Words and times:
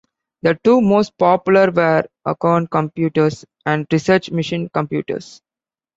The 0.41 0.59
two 0.63 0.81
most 0.81 1.15
popular 1.19 1.69
were 1.69 2.05
Acorn 2.27 2.65
Computers 2.65 3.45
and 3.67 3.85
Research 3.91 4.31
Machines 4.31 4.71
computers. 4.73 5.43